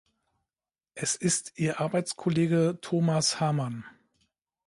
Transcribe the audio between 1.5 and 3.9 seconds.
ihr Arbeitskollege Thomas Hamann.